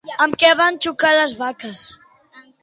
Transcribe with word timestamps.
Amb 0.25 0.37
què 0.43 0.47
es 0.53 0.55
van 0.61 0.79
xocar 0.85 1.11
les 1.17 1.37
vaques? 1.43 1.85